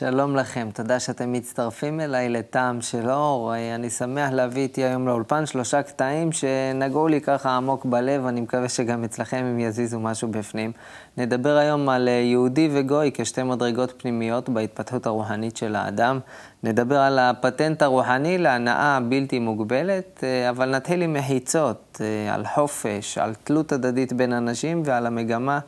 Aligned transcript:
שלום 0.00 0.36
לכם, 0.36 0.68
תודה 0.74 1.00
שאתם 1.00 1.32
מצטרפים 1.32 2.00
אליי 2.00 2.28
לטעם 2.28 2.80
של 2.80 3.10
אור. 3.10 3.52
אני 3.74 3.90
שמח 3.90 4.30
להביא 4.32 4.62
איתי 4.62 4.84
היום 4.84 5.08
לאולפן 5.08 5.46
שלושה 5.46 5.82
קטעים 5.82 6.32
שנגעו 6.32 7.08
לי 7.08 7.20
ככה 7.20 7.50
עמוק 7.50 7.84
בלב, 7.84 8.26
אני 8.26 8.40
מקווה 8.40 8.68
שגם 8.68 9.04
אצלכם 9.04 9.36
הם 9.36 9.58
יזיזו 9.58 10.00
משהו 10.00 10.28
בפנים. 10.28 10.72
נדבר 11.16 11.56
היום 11.56 11.88
על 11.88 12.08
יהודי 12.08 12.68
וגוי 12.72 13.10
כשתי 13.14 13.42
מדרגות 13.42 13.94
פנימיות 13.96 14.48
בהתפתחות 14.48 15.06
הרוחנית 15.06 15.56
של 15.56 15.76
האדם. 15.76 16.20
נדבר 16.62 16.98
על 16.98 17.18
הפטנט 17.18 17.82
הרוחני 17.82 18.38
להנאה 18.38 18.98
בלתי 19.08 19.38
מוגבלת, 19.38 20.24
אבל 20.50 20.70
נתחיל 20.70 21.02
עם 21.02 21.12
מחיצות, 21.12 22.00
על 22.32 22.46
חופש, 22.54 23.18
על 23.18 23.34
תלות 23.44 23.72
הדדית 23.72 24.12
בין 24.12 24.32
אנשים 24.32 24.82
ועל 24.84 25.06
המגמה 25.06 25.58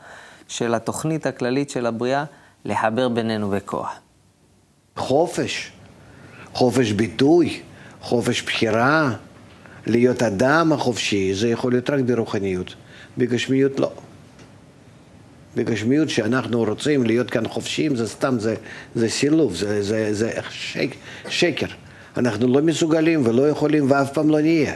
של 0.48 0.74
התוכנית 0.74 1.26
הכללית 1.26 1.70
של 1.70 1.86
הבריאה 1.86 2.24
לחבר 2.64 3.08
בינינו 3.08 3.50
בכוח. 3.50 3.98
חופש, 4.96 5.70
חופש 6.52 6.92
ביטוי, 6.92 7.60
חופש 8.00 8.42
בחירה, 8.42 9.12
להיות 9.86 10.22
אדם 10.22 10.72
החופשי, 10.72 11.34
זה 11.34 11.48
יכול 11.48 11.72
להיות 11.72 11.90
רק 11.90 12.00
ברוחניות. 12.00 12.74
בגשמיות 13.18 13.80
לא. 13.80 13.92
בגשמיות 15.56 16.10
שאנחנו 16.10 16.64
רוצים 16.64 17.04
להיות 17.04 17.30
כאן 17.30 17.48
חופשיים, 17.48 17.96
זה 17.96 18.08
סתם, 18.08 18.38
זה, 18.38 18.54
זה 18.94 19.08
סילוב, 19.08 19.54
זה, 19.54 19.82
זה, 19.82 20.14
זה 20.14 20.32
שק, 20.50 20.88
שקר. 21.28 21.66
אנחנו 22.16 22.48
לא 22.48 22.62
מסוגלים 22.62 23.26
ולא 23.26 23.48
יכולים 23.48 23.90
ואף 23.90 24.12
פעם 24.12 24.30
לא 24.30 24.40
נהיה. 24.40 24.74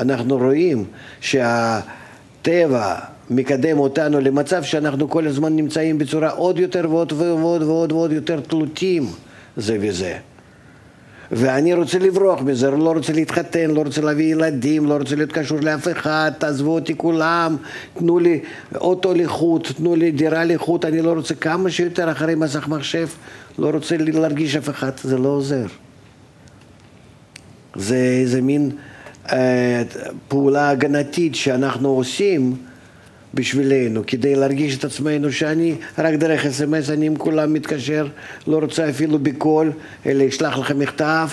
אנחנו 0.00 0.36
רואים 0.36 0.84
שהטבע 1.20 2.98
מקדם 3.30 3.78
אותנו 3.78 4.20
למצב 4.20 4.62
שאנחנו 4.62 5.10
כל 5.10 5.26
הזמן 5.26 5.56
נמצאים 5.56 5.98
בצורה 5.98 6.30
עוד 6.30 6.58
יותר 6.58 6.86
ועוד 6.90 7.12
ועוד 7.12 7.62
ועוד 7.62 7.92
ועוד 7.92 8.12
יותר 8.12 8.40
תלותים. 8.40 9.06
זה 9.56 9.76
וזה. 9.80 10.16
ואני 11.32 11.74
רוצה 11.74 11.98
לברוח 11.98 12.40
מזה, 12.42 12.70
לא 12.70 12.92
רוצה 12.92 13.12
להתחתן, 13.12 13.70
לא 13.70 13.82
רוצה 13.82 14.00
להביא 14.00 14.32
ילדים, 14.32 14.86
לא 14.86 14.96
רוצה 14.96 15.16
להיות 15.16 15.32
קשור 15.32 15.60
לאף 15.60 15.88
אחד, 15.88 16.32
תעזבו 16.38 16.74
אותי 16.74 16.96
כולם, 16.96 17.56
תנו 17.98 18.18
לי 18.18 18.40
אוטו 18.74 19.14
לחוט, 19.14 19.72
תנו 19.76 19.96
לי 19.96 20.10
דירה 20.10 20.44
לחוט, 20.44 20.84
אני 20.84 21.02
לא 21.02 21.12
רוצה 21.12 21.34
כמה 21.34 21.70
שיותר 21.70 22.10
אחרי 22.10 22.34
מסך 22.34 22.68
מחשב, 22.68 23.08
לא 23.58 23.70
רוצה 23.70 23.96
להרגיש 23.98 24.56
אף 24.56 24.68
אחד, 24.68 24.90
זה 25.02 25.18
לא 25.18 25.28
עוזר. 25.28 25.66
זה 27.74 27.96
איזה 27.96 28.42
מין 28.42 28.70
אה, 29.32 29.82
פעולה 30.28 30.70
הגנתית 30.70 31.34
שאנחנו 31.34 31.88
עושים 31.88 32.56
בשבילנו, 33.34 34.02
כדי 34.06 34.34
להרגיש 34.34 34.78
את 34.78 34.84
עצמנו 34.84 35.32
שאני 35.32 35.74
רק 35.98 36.14
דרך 36.14 36.46
אס.אם.אס 36.46 36.90
אני 36.90 37.06
עם 37.06 37.16
כולם 37.16 37.52
מתקשר, 37.52 38.06
לא 38.46 38.58
רוצה 38.58 38.90
אפילו 38.90 39.18
בקול, 39.18 39.72
אלא 40.06 40.28
אשלח 40.28 40.58
לכם 40.58 40.78
מכתב 40.78 41.28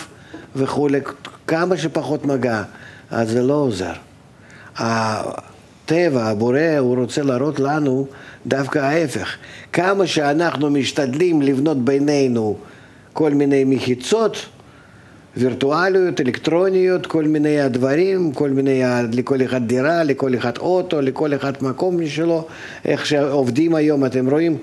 וכולי, 0.55 0.99
כמה 1.47 1.77
שפחות 1.77 2.25
מגע, 2.25 2.63
אז 3.11 3.29
זה 3.29 3.41
לא 3.41 3.53
עוזר. 3.53 3.93
הטבע, 4.77 6.25
הבורא, 6.25 6.77
הוא 6.79 6.95
רוצה 6.95 7.23
להראות 7.23 7.59
לנו 7.59 8.07
דווקא 8.47 8.79
ההפך. 8.79 9.35
כמה 9.73 10.07
שאנחנו 10.07 10.69
משתדלים 10.69 11.41
לבנות 11.41 11.85
בינינו 11.85 12.57
כל 13.13 13.31
מיני 13.31 13.63
מחיצות, 13.63 14.45
וירטואליות, 15.37 16.21
אלקטרוניות, 16.21 17.07
כל 17.07 17.23
מיני 17.23 17.61
הדברים, 17.61 18.31
כל 18.31 18.49
מיני, 18.49 18.81
לכל 19.13 19.43
אחד 19.45 19.67
דירה, 19.67 20.03
לכל 20.03 20.35
אחד 20.35 20.57
אוטו, 20.57 21.01
לכל 21.01 21.35
אחד 21.35 21.53
מקום 21.61 22.01
משלו, 22.01 22.47
איך 22.85 23.05
שעובדים 23.05 23.75
היום, 23.75 24.05
אתם 24.05 24.29
רואים, 24.29 24.57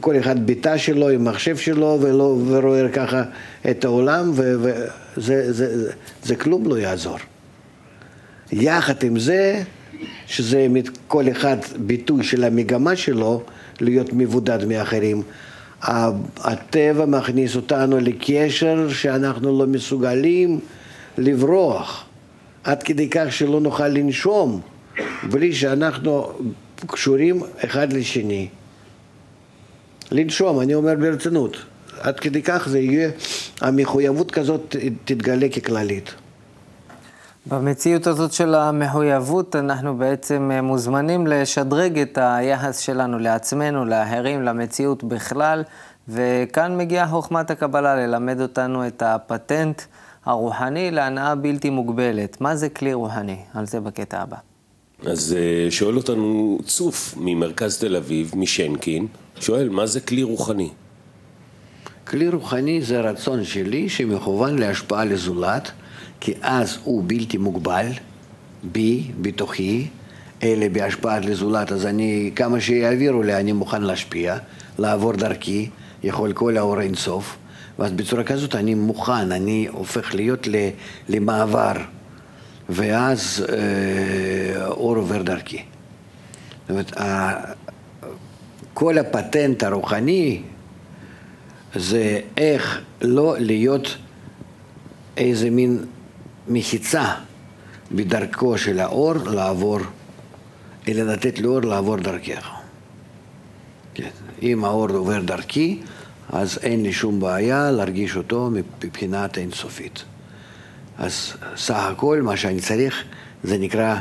כל 0.00 0.18
אחד 0.18 0.46
ביתה 0.46 0.78
שלו 0.78 1.08
עם 1.08 1.24
מחשב 1.24 1.56
שלו 1.56 1.98
ולא, 2.00 2.38
ורואה 2.46 2.88
ככה 2.88 3.22
את 3.70 3.84
העולם, 3.84 4.30
וזה 4.34 4.86
זה, 5.16 5.52
זה, 5.52 5.78
זה, 5.78 5.92
זה 6.22 6.36
כלום 6.36 6.66
לא 6.66 6.78
יעזור. 6.78 7.18
יחד 8.52 9.02
עם 9.02 9.18
זה, 9.18 9.62
שזה 10.26 10.66
כל 11.08 11.30
אחד 11.30 11.56
ביטוי 11.78 12.24
של 12.24 12.44
המגמה 12.44 12.96
שלו 12.96 13.42
להיות 13.80 14.12
מבודד 14.12 14.64
מאחרים. 14.64 15.22
הטבע 15.82 17.06
מכניס 17.06 17.56
אותנו 17.56 18.00
לקשר 18.00 18.88
שאנחנו 18.88 19.58
לא 19.58 19.66
מסוגלים 19.66 20.60
לברוח, 21.18 22.04
עד 22.64 22.82
כדי 22.82 23.08
כך 23.10 23.32
שלא 23.32 23.60
נוכל 23.60 23.88
לנשום 23.88 24.60
בלי 25.30 25.54
שאנחנו 25.54 26.32
קשורים 26.86 27.40
אחד 27.64 27.92
לשני. 27.92 28.48
לנשום, 30.12 30.60
אני 30.60 30.74
אומר 30.74 30.94
ברצינות, 30.94 31.56
עד 32.00 32.20
כדי 32.20 32.42
כך 32.42 32.68
זה 32.68 32.78
יהיה, 32.78 33.10
המחויבות 33.60 34.30
כזאת 34.30 34.76
תתגלה 35.04 35.48
ככללית. 35.48 36.14
במציאות 37.48 38.06
הזאת 38.06 38.32
של 38.32 38.54
המחויבות, 38.54 39.56
אנחנו 39.56 39.96
בעצם 39.96 40.50
אה, 40.54 40.62
מוזמנים 40.62 41.26
לשדרג 41.26 41.98
את 41.98 42.18
היחס 42.20 42.78
שלנו 42.78 43.18
לעצמנו, 43.18 43.84
לאחרים, 43.84 44.42
למציאות 44.42 45.04
בכלל, 45.04 45.62
וכאן 46.08 46.78
מגיעה 46.78 47.08
חוכמת 47.08 47.50
הקבלה 47.50 47.96
ללמד 47.96 48.40
אותנו 48.40 48.86
את 48.86 49.02
הפטנט 49.02 49.82
הרוחני 50.24 50.90
להנאה 50.90 51.34
בלתי 51.34 51.70
מוגבלת. 51.70 52.40
מה 52.40 52.56
זה 52.56 52.68
כלי 52.68 52.94
רוחני? 52.94 53.38
על 53.54 53.66
זה 53.66 53.80
בקטע 53.80 54.20
הבא. 54.20 54.36
אז 55.06 55.36
אה, 55.38 55.70
שואל 55.70 55.96
אותנו 55.96 56.58
צוף 56.64 57.14
ממרכז 57.16 57.78
תל 57.78 57.96
אביב, 57.96 58.32
משנקין, 58.36 59.06
שואל, 59.40 59.68
מה 59.68 59.86
זה 59.86 60.00
כלי 60.00 60.22
רוחני? 60.22 60.70
כלי 62.06 62.28
רוחני 62.28 62.82
זה 62.82 63.00
רצון 63.00 63.44
שלי 63.44 63.88
שמכוון 63.88 64.58
להשפעה 64.58 65.04
לזולת. 65.04 65.70
כי 66.20 66.34
אז 66.40 66.78
הוא 66.84 67.04
בלתי 67.06 67.38
מוגבל, 67.38 67.86
בי, 68.62 69.10
בתוכי, 69.20 69.88
אלה 70.42 70.68
בהשפעת 70.68 71.24
לזולת, 71.24 71.72
אז 71.72 71.86
אני, 71.86 72.30
כמה 72.36 72.60
שיעבירו 72.60 73.22
לי, 73.22 73.36
אני 73.36 73.52
מוכן 73.52 73.82
להשפיע, 73.82 74.36
לעבור 74.78 75.12
דרכי, 75.12 75.68
יכול 76.02 76.32
כל 76.32 76.56
האור 76.56 76.80
אינסוף, 76.80 77.36
ואז 77.78 77.92
בצורה 77.92 78.24
כזאת 78.24 78.54
אני 78.54 78.74
מוכן, 78.74 79.32
אני 79.32 79.68
הופך 79.72 80.14
להיות 80.14 80.48
למעבר, 81.08 81.72
ואז 82.68 83.46
אה, 83.48 84.66
אור 84.66 84.96
עובר 84.96 85.22
דרכי. 85.22 85.62
זאת 86.68 86.70
אומרת, 86.70 86.92
כל 88.74 88.98
הפטנט 88.98 89.62
הרוחני 89.62 90.42
זה 91.74 92.20
איך 92.36 92.80
לא 93.02 93.34
להיות 93.38 93.96
איזה 95.16 95.50
מין 95.50 95.84
מחיצה 96.48 97.14
בדרכו 97.92 98.58
של 98.58 98.80
האור 98.80 99.14
לעבור, 99.14 99.78
אלא 100.88 101.12
לתת 101.12 101.38
לאור 101.38 101.60
לעבור 101.60 101.96
דרכך. 101.96 102.48
כן. 103.94 104.10
אם 104.42 104.64
האור 104.64 104.90
עובר 104.90 105.20
דרכי, 105.20 105.80
אז 106.28 106.58
אין 106.62 106.82
לי 106.82 106.92
שום 106.92 107.20
בעיה 107.20 107.70
להרגיש 107.70 108.16
אותו 108.16 108.50
מבחינת 108.52 109.38
אינסופית. 109.38 110.04
אז 110.98 111.32
סך 111.56 111.88
הכל 111.92 112.22
מה 112.22 112.36
שאני 112.36 112.60
צריך 112.60 113.04
זה 113.44 113.58
נקרא 113.58 113.96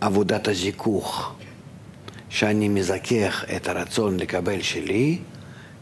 עבודת 0.00 0.48
הזיכוך, 0.48 1.32
שאני 2.28 2.68
מזכך 2.68 3.44
את 3.56 3.68
הרצון 3.68 4.16
לקבל 4.16 4.62
שלי 4.62 5.18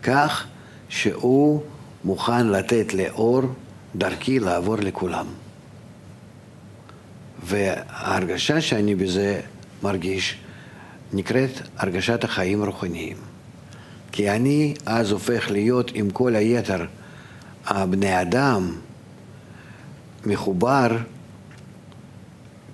כך 0.02 0.46
שהוא 0.88 1.62
מוכן 2.04 2.46
לתת 2.46 2.94
לאור 2.94 3.42
דרכי 3.94 4.38
לעבור 4.38 4.76
לכולם. 4.76 5.26
וההרגשה 7.44 8.60
שאני 8.60 8.94
בזה 8.94 9.40
מרגיש 9.82 10.36
נקראת 11.12 11.50
הרגשת 11.78 12.24
החיים 12.24 12.62
הרוחניים. 12.62 13.16
כי 14.12 14.30
אני 14.30 14.74
אז 14.86 15.10
הופך 15.10 15.50
להיות 15.50 15.90
עם 15.94 16.10
כל 16.10 16.36
היתר 16.36 16.86
הבני 17.66 18.20
אדם 18.20 18.72
מחובר 20.26 20.96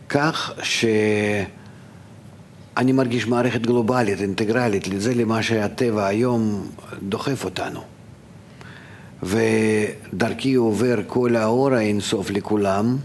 כך 0.09 0.53
שאני 0.63 2.93
מרגיש 2.93 3.27
מערכת 3.27 3.61
גלובלית, 3.61 4.21
אינטגרלית, 4.21 4.89
לזה 4.89 5.15
למה 5.15 5.43
שהטבע 5.43 6.07
היום 6.07 6.71
דוחף 7.03 7.45
אותנו. 7.45 7.81
ודרכי 9.23 10.55
עובר 10.55 10.97
כל 11.07 11.37
האור 11.37 11.75
האינסוף 11.75 12.31
לכולם. 12.31 12.97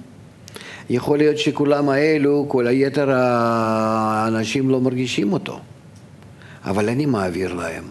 יכול 0.89 1.17
להיות 1.17 1.37
שכולם 1.37 1.89
האלו, 1.89 2.45
כל 2.47 2.67
היתר 2.67 3.11
האנשים 3.11 4.69
לא 4.69 4.81
מרגישים 4.81 5.33
אותו, 5.33 5.59
אבל 6.65 6.89
אני 6.89 7.05
מעביר 7.05 7.53
להם. 7.53 7.83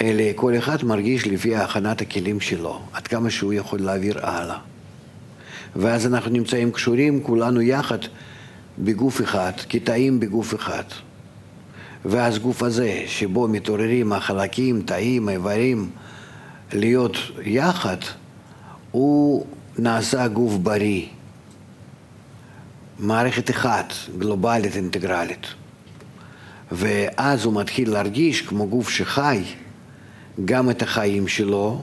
אלה, 0.00 0.32
כל 0.34 0.58
אחד 0.58 0.84
מרגיש 0.84 1.26
לפי 1.26 1.56
הכנת 1.56 2.00
הכלים 2.00 2.40
שלו, 2.40 2.80
עד 2.92 3.06
כמה 3.06 3.30
שהוא 3.30 3.52
יכול 3.52 3.80
להעביר 3.80 4.26
הלאה. 4.26 4.58
ואז 5.76 6.06
אנחנו 6.06 6.30
נמצאים 6.30 6.70
קשורים 6.70 7.22
כולנו 7.22 7.62
יחד 7.62 7.98
בגוף 8.78 9.20
אחד, 9.20 9.52
כתאים 9.68 10.20
בגוף 10.20 10.54
אחד. 10.54 10.82
ואז 12.04 12.38
גוף 12.38 12.62
הזה, 12.62 13.02
שבו 13.06 13.48
מתעוררים 13.48 14.12
החלקים, 14.12 14.82
תאים, 14.82 15.28
איברים, 15.28 15.90
להיות 16.72 17.16
יחד, 17.44 17.96
הוא 18.90 19.46
נעשה 19.78 20.28
גוף 20.28 20.54
בריא. 20.54 21.06
מערכת 22.98 23.50
אחת, 23.50 23.92
גלובלית, 24.18 24.76
אינטגרלית. 24.76 25.46
ואז 26.72 27.44
הוא 27.44 27.60
מתחיל 27.60 27.90
להרגיש 27.90 28.42
כמו 28.42 28.66
גוף 28.66 28.90
שחי 28.90 29.42
גם 30.44 30.70
את 30.70 30.82
החיים 30.82 31.28
שלו, 31.28 31.82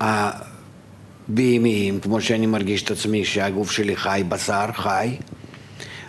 הבהמיים, 0.00 2.00
כמו 2.00 2.20
שאני 2.20 2.46
מרגיש 2.46 2.82
את 2.82 2.90
עצמי 2.90 3.24
שהגוף 3.24 3.70
שלי 3.70 3.96
חי, 3.96 4.22
בשר 4.28 4.66
חי, 4.72 5.16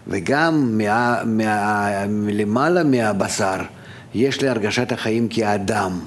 וגם 0.07 0.77
מה, 0.77 1.21
מה, 1.25 2.05
למעלה 2.09 2.83
מהבשר 2.83 3.57
יש 4.13 4.41
לי 4.41 4.49
הרגשת 4.49 4.91
החיים 4.91 5.27
כאדם. 5.27 5.99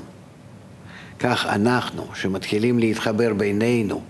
כך 1.19 1.47
אנחנו, 1.47 2.07
שמתחילים 2.15 2.79
להתחבר 2.79 3.35
בינינו 3.35 4.03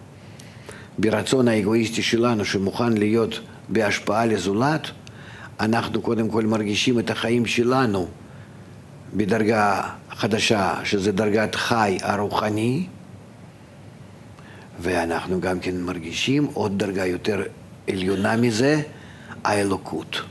ברצון 0.98 1.48
האגואיסטי 1.48 2.02
שלנו, 2.02 2.44
שמוכן 2.44 2.92
להיות 2.92 3.40
בהשפעה 3.68 4.26
לזולת, 4.26 4.90
אנחנו 5.60 6.02
קודם 6.02 6.28
כל 6.28 6.46
מרגישים 6.46 6.98
את 6.98 7.10
החיים 7.10 7.46
שלנו 7.46 8.08
בדרגה 9.14 9.88
חדשה, 10.10 10.74
שזה 10.84 11.12
דרגת 11.12 11.54
חי 11.54 11.98
הרוחני, 12.02 12.86
ואנחנו 14.80 15.40
גם 15.40 15.60
כן 15.60 15.80
מרגישים 15.80 16.48
עוד 16.54 16.78
דרגה 16.78 17.06
יותר 17.06 17.42
עליונה 17.88 18.36
מזה, 18.36 18.82
האלוקות, 19.44 20.22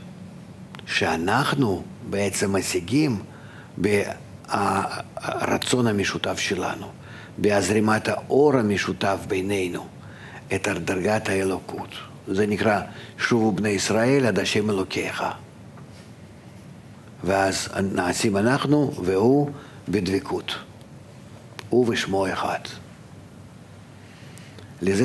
שאנחנו 0.86 1.82
בעצם 2.10 2.56
משיגים 2.56 3.22
ברצון 3.78 5.86
המשותף 5.86 6.38
שלנו, 6.38 6.86
בהזרימת 7.38 8.08
האור 8.08 8.56
המשותף 8.56 9.18
בינינו, 9.28 9.86
את 10.54 10.68
דרגת 10.68 11.28
האלוקות. 11.28 11.88
זה 12.26 12.46
נקרא 12.46 12.80
שובו 13.18 13.52
בני 13.52 13.68
ישראל 13.68 14.26
עד 14.26 14.38
השם 14.38 14.70
אלוקיך. 14.70 15.24
ואז 17.24 17.68
נעשים 17.94 18.36
אנחנו 18.36 18.92
והוא 19.04 19.50
בדבקות. 19.88 20.54
הוא 21.68 21.86
ושמו 21.88 22.32
אחד. 22.32 22.58
לזה, 24.82 25.04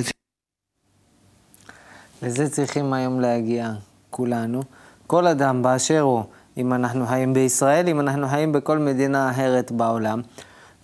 לזה 2.21 2.49
צריכים 2.49 2.93
היום 2.93 3.19
להגיע 3.19 3.71
כולנו. 4.09 4.61
כל 5.07 5.27
אדם 5.27 5.63
באשר 5.63 5.99
הוא, 5.99 6.23
אם 6.57 6.73
אנחנו 6.73 7.07
חיים 7.07 7.33
בישראל, 7.33 7.87
אם 7.87 7.99
אנחנו 7.99 8.27
חיים 8.27 8.51
בכל 8.51 8.77
מדינה 8.77 9.31
אחרת 9.31 9.71
בעולם. 9.71 10.21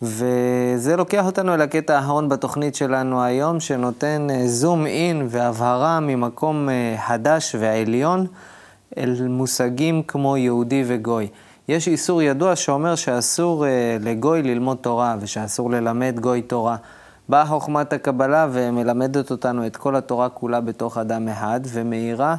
וזה 0.04 0.96
לוקח 0.98 1.26
אותנו 1.26 1.54
אל 1.54 1.62
הקטע 1.62 1.96
האחרון 1.96 2.30
בתוכנית 2.30 2.76
שלנו 2.76 3.24
היום, 3.24 3.60
שנותן 3.60 4.28
זום 4.46 4.86
אה, 4.86 4.92
אין 4.92 5.28
והבהרה 5.30 6.00
ממקום 6.00 6.70
אה, 6.70 6.96
חדש 7.08 7.56
ועליון 7.60 8.28
אל 8.98 9.28
מושגים 9.28 10.04
כמו 10.04 10.38
יהודי 10.38 10.84
וגוי. 10.88 11.28
יש 11.68 11.88
איסור 11.88 12.22
ידוע 12.22 12.56
שאומר 12.56 12.96
שאסור 12.96 13.66
אה, 13.66 13.98
לגוי 14.02 14.44
ללמוד 14.44 14.78
תורה 14.82 15.16
ושאסור 15.20 15.72
ללמד 15.72 16.20
גוי 16.20 16.42
תורה. 16.42 16.76
באה 17.30 17.46
חוכמת 17.46 17.94
הקבלה 17.94 18.48
ומלמדת 18.52 19.32
אותנו 19.32 19.66
את 19.66 19.78
כל 19.78 19.96
התורה 19.96 20.30
כולה 20.30 20.62
בתוך 20.62 20.98
אדם 20.98 21.28
אחד, 21.28 21.62
ומאירה 21.68 22.36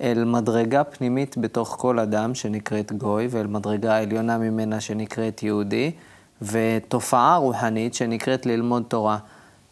אל 0.00 0.24
מדרגה 0.24 0.84
פנימית 0.84 1.38
בתוך 1.38 1.76
כל 1.78 1.98
אדם 1.98 2.34
שנקראת 2.34 2.92
גוי, 2.92 3.28
ואל 3.30 3.46
מדרגה 3.46 3.98
עליונה 3.98 4.38
ממנה 4.38 4.80
שנקראת 4.80 5.42
יהודי. 5.42 5.92
ותופעה 6.42 7.36
רוחנית 7.36 7.94
שנקראת 7.94 8.46
ללמוד 8.46 8.82
תורה. 8.88 9.18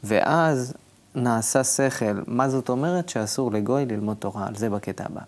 ואז 0.05 0.75
נעשה 1.15 1.65
שכל. 1.65 2.23
מה 2.27 2.49
זאת 2.49 2.69
אומרת? 2.69 3.09
שאסור 3.09 3.53
לגוי 3.53 3.87
ללמוד 3.87 4.17
תורה. 4.17 4.47
על 4.47 4.55
זה 4.55 4.71
בקטע 4.71 5.05
הבא. 5.07 5.21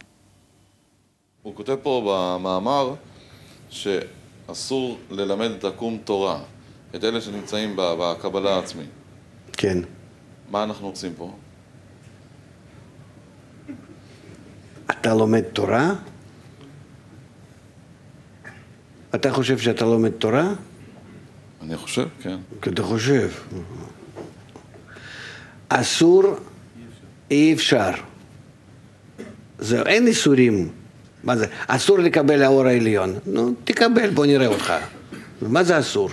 הוא 1.43 1.55
כותב 1.55 1.77
פה 1.83 2.03
במאמר 2.07 2.95
שאסור 3.71 4.99
ללמד 5.11 5.51
את 5.51 5.65
עקום 5.65 5.99
תורה, 6.05 6.41
את 6.95 7.05
אלה 7.05 7.21
שנמצאים 7.21 7.77
בקבלה 7.77 8.55
העצמית. 8.55 8.91
כן. 9.53 9.79
מה 10.51 10.63
אנחנו 10.63 10.89
עושים 10.89 11.13
פה? 11.17 11.31
אתה 14.91 15.15
לומד 15.15 15.43
תורה? 15.43 15.91
אתה 19.15 19.33
חושב 19.33 19.59
שאתה 19.59 19.85
לומד 19.85 20.11
תורה? 20.11 20.53
אני 21.73 21.81
חושב, 21.81 22.07
כן. 22.23 22.37
אתה 22.61 22.83
חושב. 22.83 23.29
אסור, 25.69 26.23
אי 27.31 27.53
אפשר. 27.53 27.91
זהו, 29.59 29.87
אין 29.87 30.07
איסורים. 30.07 30.69
מה 31.25 31.37
זה? 31.37 31.47
אסור 31.67 31.99
לקבל 31.99 32.43
האור 32.43 32.67
העליון. 32.67 33.19
נו, 33.27 33.55
תקבל, 33.65 34.11
בוא 34.11 34.27
נראה 34.27 34.47
אותך. 34.47 34.73
מה 35.43 35.65
זה 35.65 35.79
אסור? 35.79 36.11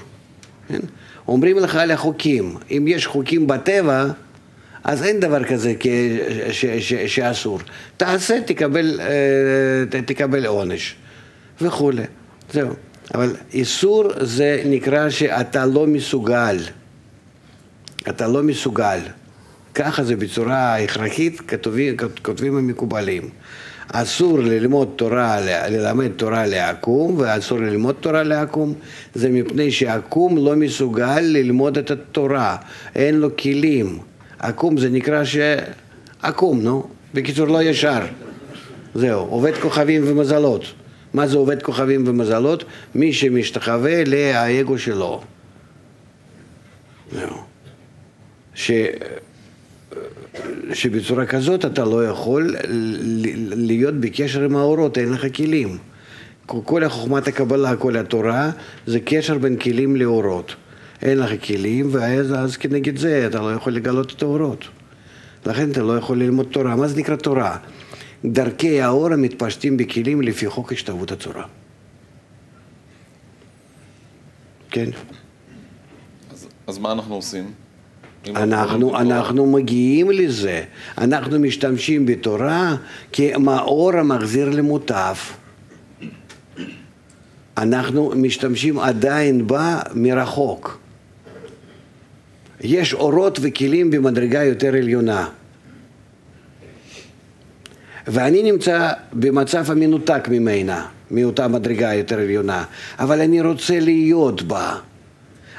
כן? 0.67 0.79
אומרים 1.27 1.57
לך 1.57 1.75
על 1.75 1.91
החוקים. 1.91 2.57
אם 2.71 2.85
יש 2.87 3.07
חוקים 3.07 3.47
בטבע, 3.47 4.05
אז 4.83 5.03
אין 5.03 5.19
דבר 5.19 5.43
כזה 5.43 5.73
ש, 6.51 6.65
ש, 6.65 6.93
שאסור. 6.93 7.59
תעשה, 7.97 8.41
תקבל, 8.41 8.99
אה, 9.01 10.01
תקבל 10.01 10.45
עונש 10.45 10.95
וכולי. 11.61 12.03
זהו. 12.53 12.73
אבל 13.15 13.35
איסור 13.53 14.03
זה 14.19 14.63
נקרא 14.65 15.09
שאתה 15.09 15.65
לא 15.65 15.87
מסוגל. 15.87 16.57
אתה 18.09 18.27
לא 18.27 18.43
מסוגל. 18.43 18.99
ככה 19.75 20.03
זה 20.03 20.15
בצורה 20.15 20.77
הכרחית 20.77 21.41
כתובים, 21.47 21.95
כותבים 22.21 22.57
המקובלים. 22.57 23.29
אסור 23.93 24.39
ללמוד 24.39 24.89
תורה, 24.95 25.39
ללמד 25.69 26.11
תורה 26.15 26.45
לעקום, 26.45 27.15
ואסור 27.17 27.59
ללמוד 27.59 27.95
תורה 27.99 28.23
לעקום, 28.23 28.73
זה 29.15 29.29
מפני 29.29 29.71
שעקום 29.71 30.37
לא 30.37 30.55
מסוגל 30.55 31.19
ללמוד 31.19 31.77
את 31.77 31.91
התורה, 31.91 32.57
אין 32.95 33.15
לו 33.15 33.37
כלים. 33.37 33.99
עקום 34.39 34.77
זה 34.77 34.89
נקרא 34.89 35.23
שעקום, 35.23 36.61
נו. 36.61 36.87
בקיצור, 37.13 37.47
לא 37.47 37.63
ישר. 37.63 37.99
זהו, 38.95 39.25
עובד 39.25 39.57
כוכבים 39.61 40.01
ומזלות. 40.05 40.65
מה 41.13 41.27
זה 41.27 41.37
עובד 41.37 41.63
כוכבים 41.63 42.07
ומזלות? 42.07 42.63
מי 42.95 43.13
שמשתחווה 43.13 44.03
לאגו 44.05 44.77
שלו. 44.77 45.21
זהו. 47.11 47.37
ש... 48.53 48.71
שבצורה 50.73 51.25
כזאת 51.25 51.65
אתה 51.65 51.85
לא 51.85 52.05
יכול 52.05 52.55
להיות 53.55 53.95
בקשר 53.95 54.43
עם 54.43 54.55
האורות, 54.55 54.97
אין 54.97 55.11
לך 55.11 55.25
כלים. 55.35 55.77
כל 56.45 56.83
החוכמת 56.83 57.27
הקבלה, 57.27 57.75
כל 57.75 57.97
התורה, 57.97 58.51
זה 58.87 58.99
קשר 58.99 59.37
בין 59.37 59.57
כלים 59.57 59.95
לאורות. 59.95 60.55
אין 61.01 61.19
לך 61.19 61.45
כלים, 61.45 61.89
ואז 61.91 62.33
אז 62.33 62.57
כנגד 62.57 62.97
זה 62.97 63.27
אתה 63.27 63.41
לא 63.41 63.53
יכול 63.53 63.73
לגלות 63.73 64.13
את 64.17 64.21
האורות. 64.21 64.65
לכן 65.45 65.71
אתה 65.71 65.81
לא 65.81 65.97
יכול 65.97 66.19
ללמוד 66.19 66.47
תורה. 66.51 66.75
מה 66.75 66.87
זה 66.87 66.99
נקרא 66.99 67.15
תורה? 67.15 67.57
דרכי 68.25 68.81
האור 68.81 69.13
המתפשטים 69.13 69.77
בכלים 69.77 70.21
לפי 70.21 70.49
חוק 70.49 70.73
השתלבות 70.73 71.11
הצורה. 71.11 71.45
כן. 74.71 74.89
אז, 76.31 76.47
אז 76.67 76.77
מה 76.77 76.91
אנחנו 76.91 77.15
עושים? 77.15 77.51
אנחנו, 78.27 78.99
אנחנו 78.99 79.45
מגיעים 79.45 80.11
לזה, 80.11 80.63
אנחנו 80.97 81.39
משתמשים 81.39 82.05
בתורה 82.05 82.75
כמאור 83.13 83.95
המחזיר 83.95 84.49
למוטף. 84.49 85.37
אנחנו 87.57 88.11
משתמשים 88.15 88.79
עדיין 88.79 89.47
בה 89.47 89.79
מרחוק. 89.95 90.79
יש 92.61 92.93
אורות 92.93 93.39
וכלים 93.41 93.91
במדרגה 93.91 94.43
יותר 94.43 94.75
עליונה. 94.75 95.29
ואני 98.07 98.51
נמצא 98.51 98.91
במצב 99.13 99.71
המנותק 99.71 100.27
ממנה, 100.31 100.85
מאותה 101.11 101.47
מדרגה 101.47 101.93
יותר 101.93 102.19
עליונה, 102.19 102.63
אבל 102.99 103.21
אני 103.21 103.41
רוצה 103.41 103.79
להיות 103.79 104.41
בה. 104.41 104.75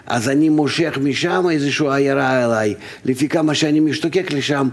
אז 0.06 0.28
אני 0.28 0.48
מושך 0.48 0.98
משם 1.02 1.44
איזושהי 1.50 1.86
עיירה 1.94 2.44
אליי, 2.44 2.74
לפי 3.04 3.28
כמה 3.28 3.54
שאני 3.54 3.80
משתוקק 3.80 4.32
לשם, 4.32 4.68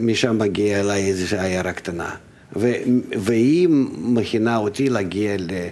משם 0.00 0.38
מגיע 0.38 0.80
אליי 0.80 1.06
איזושהי 1.06 1.40
עיירה 1.40 1.72
קטנה. 1.72 2.10
ו- 2.56 2.74
והיא 3.18 3.68
מכינה 3.98 4.56
אותי 4.56 4.88
להגיע, 4.88 5.36
ל- 5.38 5.68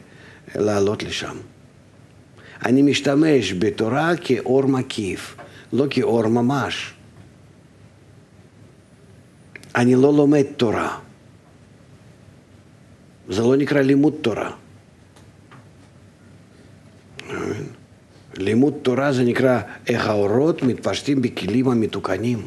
לעלות 0.55 1.03
לשם. 1.03 1.37
אני 2.67 2.83
משתמש 2.83 3.53
בתורה 3.53 4.13
כאור 4.17 4.67
מקיף, 4.67 5.37
לא 5.73 5.87
כאור 5.91 6.27
ממש. 6.27 6.93
אני 9.77 9.95
לא 9.95 10.15
לומד 10.17 10.43
תורה. 10.57 10.99
זה 13.29 13.43
לא 13.43 13.57
נקרא 13.57 13.81
לימוד 13.81 14.15
תורה. 14.21 14.51
לימוד 18.39 18.75
תורה 18.83 19.13
זה 19.13 19.25
נקרא 19.25 19.61
איך 19.89 20.07
האורות 20.07 20.63
מתפשטים 20.63 21.23
בכלים 21.23 21.69
המתוקנים. 21.69 22.47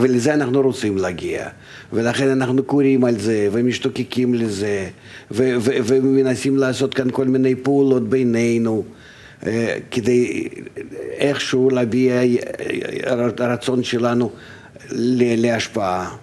ולזה 0.00 0.34
אנחנו 0.34 0.60
רוצים 0.60 0.98
להגיע, 0.98 1.48
ולכן 1.92 2.28
אנחנו 2.28 2.62
קוראים 2.62 3.04
על 3.04 3.18
זה, 3.18 3.48
ומשתוקקים 3.52 4.34
לזה, 4.34 4.88
ו- 5.30 5.56
ו- 5.60 5.76
ומנסים 5.84 6.56
לעשות 6.56 6.94
כאן 6.94 7.10
כל 7.10 7.24
מיני 7.24 7.54
פעולות 7.54 8.08
בינינו, 8.08 8.84
אה, 9.46 9.76
כדי 9.90 10.48
איכשהו 11.16 11.70
להביע 11.70 12.14
הרצון 13.38 13.82
שלנו 13.82 14.30
להשפעה. 14.90 16.16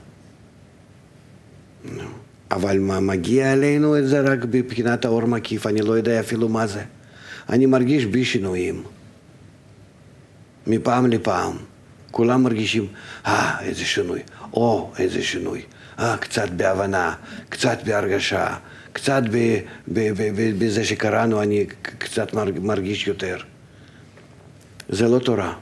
אבל 2.52 2.80
מה 2.80 3.00
מגיע 3.00 3.54
אלינו 3.54 3.96
זה 4.08 4.22
רק 4.22 4.40
מבחינת 4.54 5.06
האור 5.06 5.26
מקיף, 5.26 5.68
אני 5.68 5.82
לא 5.82 5.94
יודע 5.94 6.20
אפילו 6.20 6.50
מה 6.50 6.68
זה. 6.68 6.84
אני 7.50 7.66
מרגיש 7.66 8.06
בי 8.06 8.26
שינויים, 8.26 8.84
מפעם 10.68 11.08
לפעם. 11.08 11.58
כולם 12.12 12.44
מרגישים, 12.44 12.88
אה, 13.26 13.60
איזה 13.62 13.86
שינוי, 13.86 14.20
או, 14.54 14.92
איזה 14.98 15.24
שינוי, 15.24 15.62
אה, 16.00 16.18
קצת 16.18 16.50
בהבנה, 16.50 17.14
קצת 17.50 17.78
בהרגשה, 17.84 18.56
קצת 18.94 19.22
ב, 19.32 19.38
ב, 19.88 20.00
ב, 20.10 20.22
ב, 20.36 20.66
בזה 20.66 20.86
שקראנו 20.86 21.42
אני 21.44 21.66
קצת 21.82 22.34
מרגיש 22.62 23.08
יותר. 23.08 23.38
זה 24.90 25.08
לא 25.08 25.20
תורה. 25.20 25.54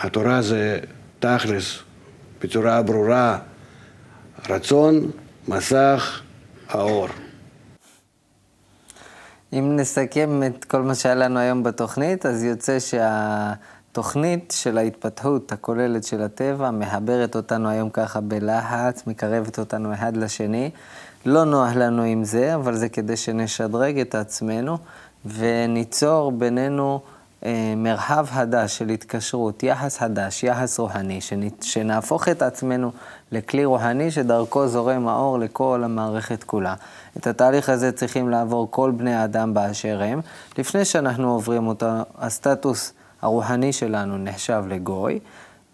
התורה 0.00 0.42
זה 0.42 0.80
תכלס, 1.20 1.78
בצורה 2.42 2.82
ברורה, 2.82 3.38
רצון, 4.48 5.10
מסך, 5.48 6.20
האור. 6.68 7.06
אם 9.52 9.76
נסכם 9.76 10.42
את 10.46 10.64
כל 10.64 10.82
מה 10.82 10.94
שהיה 10.94 11.14
לנו 11.14 11.38
היום 11.38 11.62
בתוכנית, 11.62 12.26
אז 12.26 12.44
יוצא 12.44 12.78
שהתוכנית 12.78 14.54
של 14.56 14.78
ההתפתחות 14.78 15.52
הכוללת 15.52 16.04
של 16.04 16.22
הטבע 16.22 16.70
מחברת 16.70 17.36
אותנו 17.36 17.68
היום 17.68 17.90
ככה 17.90 18.20
בלהט, 18.20 19.06
מקרבת 19.06 19.58
אותנו 19.58 19.94
אחד 19.94 20.16
לשני. 20.16 20.70
לא 21.26 21.44
נוח 21.44 21.74
לנו 21.74 22.02
עם 22.02 22.24
זה, 22.24 22.54
אבל 22.54 22.74
זה 22.74 22.88
כדי 22.88 23.16
שנשדרג 23.16 23.98
את 23.98 24.14
עצמנו 24.14 24.78
וניצור 25.24 26.32
בינינו 26.32 27.00
מרחב 27.76 28.26
חדש 28.30 28.78
של 28.78 28.88
התקשרות, 28.88 29.62
יחס 29.62 29.98
חדש, 29.98 30.44
יחס 30.44 30.78
רוהני, 30.78 31.20
שנהפוך 31.60 32.28
את 32.28 32.42
עצמנו 32.42 32.90
לכלי 33.32 33.64
רוהני 33.64 34.10
שדרכו 34.10 34.68
זורם 34.68 35.08
האור 35.08 35.38
לכל 35.38 35.82
המערכת 35.84 36.44
כולה. 36.44 36.74
את 37.16 37.26
התהליך 37.26 37.68
הזה 37.68 37.92
צריכים 37.92 38.28
לעבור 38.28 38.68
כל 38.70 38.90
בני 38.90 39.14
האדם 39.14 39.54
באשר 39.54 40.02
הם. 40.02 40.20
לפני 40.58 40.84
שאנחנו 40.84 41.32
עוברים 41.32 41.66
אותו, 41.66 41.86
הסטטוס 42.18 42.92
הרוחני 43.22 43.72
שלנו 43.72 44.18
נחשב 44.18 44.64
לגוי, 44.68 45.18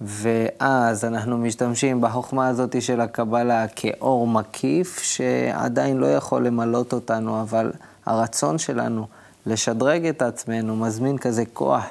ואז 0.00 1.04
אנחנו 1.04 1.38
משתמשים 1.38 2.00
בחוכמה 2.00 2.48
הזאת 2.48 2.82
של 2.82 3.00
הקבלה 3.00 3.68
כאור 3.76 4.26
מקיף, 4.26 4.98
שעדיין 5.02 5.96
לא 5.96 6.06
יכול 6.06 6.46
למלות 6.46 6.92
אותנו, 6.92 7.40
אבל 7.40 7.72
הרצון 8.06 8.58
שלנו 8.58 9.06
לשדרג 9.46 10.06
את 10.06 10.22
עצמנו 10.22 10.76
מזמין 10.76 11.18
כזה 11.18 11.44
כוח 11.52 11.84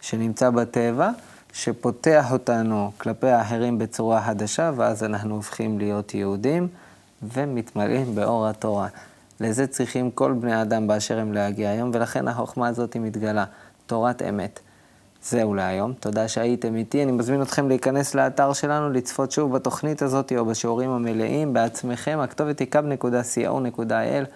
שנמצא 0.00 0.50
בטבע, 0.50 1.10
שפותח 1.52 2.32
אותנו 2.32 2.90
כלפי 2.98 3.28
האחרים 3.28 3.78
בצורה 3.78 4.22
חדשה, 4.22 4.72
ואז 4.76 5.04
אנחנו 5.04 5.34
הופכים 5.34 5.78
להיות 5.78 6.14
יהודים 6.14 6.68
ומתמלאים 7.22 8.14
באור 8.14 8.48
התורה. 8.48 8.88
לזה 9.40 9.66
צריכים 9.66 10.10
כל 10.10 10.32
בני 10.32 10.54
האדם 10.54 10.86
באשר 10.86 11.18
הם 11.18 11.32
להגיע 11.32 11.70
היום, 11.70 11.90
ולכן 11.94 12.28
החוכמה 12.28 12.68
הזאת 12.68 12.96
מתגלה, 12.96 13.44
תורת 13.86 14.22
אמת. 14.22 14.60
זהו 15.22 15.54
להיום, 15.54 15.92
תודה 15.92 16.28
שהייתם 16.28 16.76
איתי. 16.76 17.02
אני 17.02 17.12
מזמין 17.12 17.42
אתכם 17.42 17.68
להיכנס 17.68 18.14
לאתר 18.14 18.52
שלנו, 18.52 18.90
לצפות 18.90 19.32
שוב 19.32 19.52
בתוכנית 19.52 20.02
הזאת 20.02 20.32
או 20.36 20.44
בשיעורים 20.44 20.90
המלאים 20.90 21.52
בעצמכם. 21.52 22.18
הכתובת 22.22 22.58
היא 22.58 22.68
kub.co.il. 22.72 24.26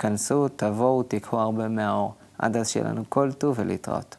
כנסו, 0.00 0.48
תבואו, 0.48 1.02
תיקחו 1.02 1.40
הרבה 1.40 1.68
מהאור. 1.68 2.14
עד 2.38 2.56
אז 2.56 2.68
שיהיה 2.68 2.86
לנו 2.86 3.04
כל 3.08 3.32
טוב 3.32 3.54
ולהתראות. 3.58 4.16